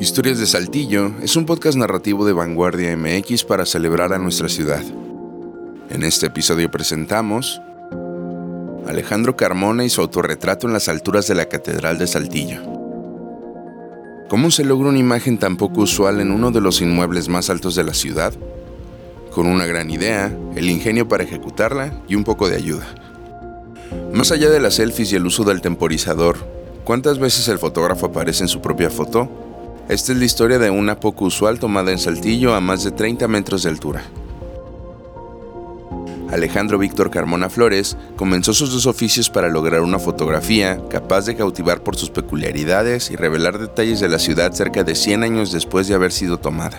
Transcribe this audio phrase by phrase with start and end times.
[0.00, 4.82] Historias de Saltillo es un podcast narrativo de Vanguardia MX para celebrar a nuestra ciudad.
[5.90, 7.60] En este episodio presentamos
[8.86, 12.62] Alejandro Carmona y su autorretrato en las alturas de la Catedral de Saltillo.
[14.30, 17.74] ¿Cómo se logra una imagen tan poco usual en uno de los inmuebles más altos
[17.74, 18.32] de la ciudad?
[19.34, 22.86] Con una gran idea, el ingenio para ejecutarla y un poco de ayuda.
[24.14, 26.38] Más allá de las selfies y el uso del temporizador,
[26.84, 29.49] ¿cuántas veces el fotógrafo aparece en su propia foto?
[29.90, 33.26] Esta es la historia de una poco usual tomada en Saltillo a más de 30
[33.26, 34.04] metros de altura.
[36.30, 41.82] Alejandro Víctor Carmona Flores comenzó sus dos oficios para lograr una fotografía capaz de cautivar
[41.82, 45.94] por sus peculiaridades y revelar detalles de la ciudad cerca de 100 años después de
[45.94, 46.78] haber sido tomada.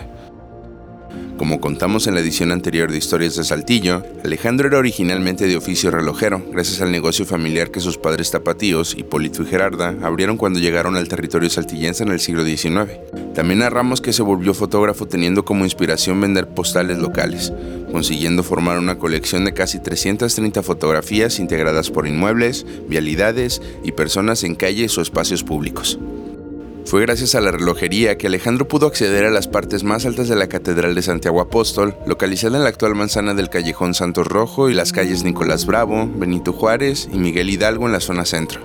[1.42, 5.90] Como contamos en la edición anterior de Historias de Saltillo, Alejandro era originalmente de oficio
[5.90, 10.94] relojero, gracias al negocio familiar que sus padres tapatíos, Hipólito y Gerarda, abrieron cuando llegaron
[10.94, 12.92] al territorio saltillense en el siglo XIX.
[13.34, 17.52] También narramos que se volvió fotógrafo teniendo como inspiración vender postales locales,
[17.90, 24.54] consiguiendo formar una colección de casi 330 fotografías integradas por inmuebles, vialidades y personas en
[24.54, 25.98] calles o espacios públicos.
[26.92, 30.36] Fue gracias a la relojería que Alejandro pudo acceder a las partes más altas de
[30.36, 34.74] la Catedral de Santiago Apóstol, localizada en la actual manzana del Callejón Santos Rojo y
[34.74, 38.60] las calles Nicolás Bravo, Benito Juárez y Miguel Hidalgo en la zona centro.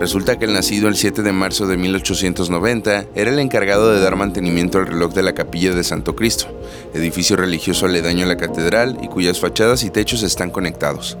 [0.00, 4.16] Resulta que el nacido el 7 de marzo de 1890 era el encargado de dar
[4.16, 6.46] mantenimiento al reloj de la capilla de Santo Cristo,
[6.94, 11.18] edificio religioso aledaño a la catedral y cuyas fachadas y techos están conectados.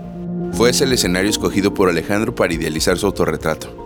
[0.54, 3.81] Fue ese el escenario escogido por Alejandro para idealizar su autorretrato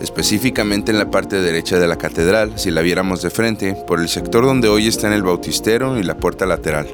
[0.00, 4.08] específicamente en la parte derecha de la catedral, si la viéramos de frente, por el
[4.08, 6.86] sector donde hoy están el bautistero y la puerta lateral.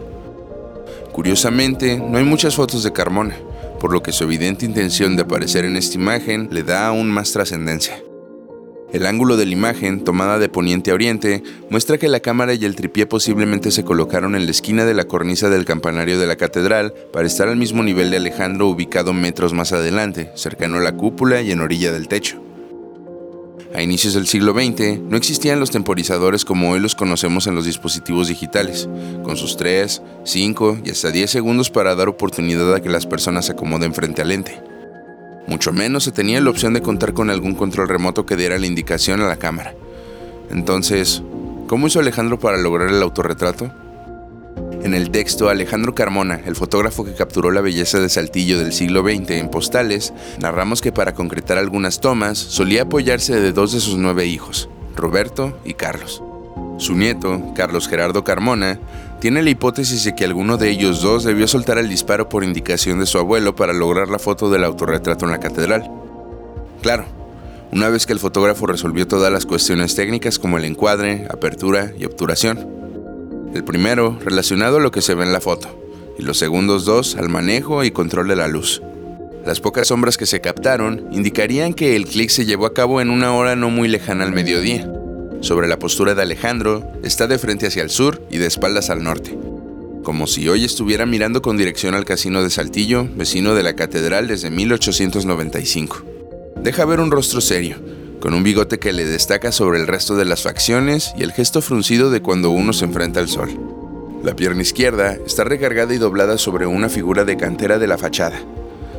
[1.12, 3.36] Curiosamente, no hay muchas fotos de Carmona,
[3.78, 7.33] por lo que su evidente intención de aparecer en esta imagen le da aún más
[7.33, 8.02] trascendencia.
[8.92, 12.64] El ángulo de la imagen, tomada de poniente a oriente, muestra que la cámara y
[12.64, 16.36] el tripié posiblemente se colocaron en la esquina de la cornisa del campanario de la
[16.36, 20.96] catedral para estar al mismo nivel de Alejandro ubicado metros más adelante, cercano a la
[20.96, 22.40] cúpula y en orilla del techo.
[23.74, 27.64] A inicios del siglo XX no existían los temporizadores como hoy los conocemos en los
[27.64, 28.89] dispositivos digitales,
[29.24, 33.46] con sus 3, 5 y hasta 10 segundos para dar oportunidad a que las personas
[33.46, 34.62] se acomoden frente al lente.
[35.48, 38.67] Mucho menos se tenía la opción de contar con algún control remoto que diera la
[38.68, 39.74] indicación a la cámara.
[40.51, 41.24] Entonces,
[41.67, 43.73] ¿cómo hizo Alejandro para lograr el autorretrato?
[44.84, 49.00] En el texto, Alejandro Carmona, el fotógrafo que capturó la belleza de Saltillo del siglo
[49.00, 53.96] XX en postales, narramos que para concretar algunas tomas solía apoyarse de dos de sus
[53.96, 56.23] nueve hijos, Roberto y Carlos.
[56.77, 58.78] Su nieto, Carlos Gerardo Carmona,
[59.23, 62.98] tiene la hipótesis de que alguno de ellos dos debió soltar el disparo por indicación
[62.98, 65.90] de su abuelo para lograr la foto del autorretrato en la catedral.
[66.83, 67.06] Claro,
[67.73, 72.05] una vez que el fotógrafo resolvió todas las cuestiones técnicas como el encuadre, apertura y
[72.05, 72.83] obturación.
[73.55, 75.69] El primero relacionado a lo que se ve en la foto,
[76.19, 78.83] y los segundos dos al manejo y control de la luz.
[79.47, 83.11] Las pocas sombras que se captaron indicarían que el clic se llevó a cabo en
[83.11, 84.91] una hora no muy lejana al mediodía.
[85.41, 89.05] Sobre la postura de Alejandro, está de frente hacia el sur y de espaldas al
[89.05, 89.39] norte,
[90.03, 94.27] como si hoy estuviera mirando con dirección al casino de Saltillo, vecino de la catedral
[94.27, 96.03] desde 1895.
[96.61, 97.77] Deja ver un rostro serio,
[98.24, 101.61] con un bigote que le destaca sobre el resto de las facciones y el gesto
[101.61, 103.51] fruncido de cuando uno se enfrenta al sol.
[104.23, 108.40] La pierna izquierda está recargada y doblada sobre una figura de cantera de la fachada.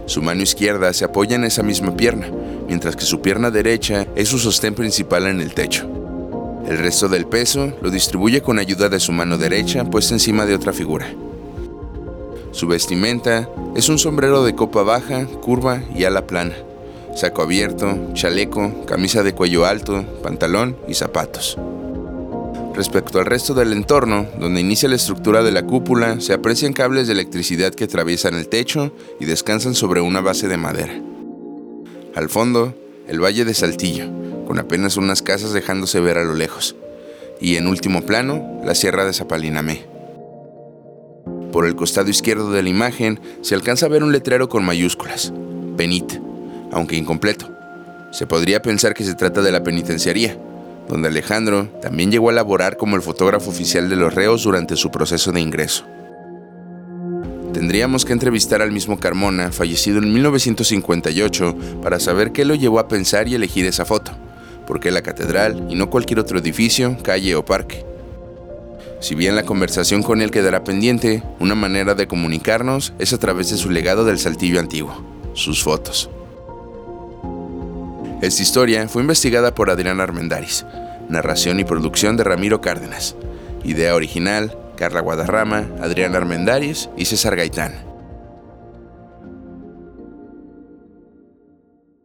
[0.06, 2.30] Su mano izquierda se apoya en esa misma pierna,
[2.68, 5.90] mientras que su pierna derecha es su sostén principal en el techo.
[6.68, 10.54] El resto del peso lo distribuye con ayuda de su mano derecha puesta encima de
[10.54, 11.12] otra figura.
[12.52, 16.54] Su vestimenta es un sombrero de copa baja, curva y ala plana
[17.16, 21.58] saco abierto, chaleco, camisa de cuello alto, pantalón y zapatos.
[22.76, 27.08] Respecto al resto del entorno, donde inicia la estructura de la cúpula, se aprecian cables
[27.08, 31.02] de electricidad que atraviesan el techo y descansan sobre una base de madera.
[32.16, 32.76] Al fondo,
[33.08, 34.08] el valle de Saltillo,
[34.46, 36.76] con apenas unas casas dejándose ver a lo lejos.
[37.40, 39.86] Y en último plano, la sierra de Zapalinamé.
[41.54, 45.32] Por el costado izquierdo de la imagen se alcanza a ver un letrero con mayúsculas,
[45.78, 46.25] Penit,
[46.72, 47.50] aunque incompleto.
[48.12, 50.38] Se podría pensar que se trata de la penitenciaría,
[50.88, 54.92] donde Alejandro también llegó a laborar como el fotógrafo oficial de los reos durante su
[54.92, 55.86] proceso de ingreso.
[57.54, 62.88] Tendríamos que entrevistar al mismo Carmona, fallecido en 1958, para saber qué lo llevó a
[62.88, 64.12] pensar y elegir esa foto,
[64.68, 67.86] por qué la catedral y no cualquier otro edificio, calle o parque.
[69.00, 73.50] Si bien la conversación con él quedará pendiente, una manera de comunicarnos es a través
[73.50, 75.02] de su legado del saltillo antiguo,
[75.34, 76.10] sus fotos.
[78.22, 80.66] Esta historia fue investigada por Adrián Armendaris.
[81.10, 83.16] Narración y producción de Ramiro Cárdenas.
[83.64, 87.95] Idea original, Carla Guadarrama, Adrián Armendáriz y César Gaitán.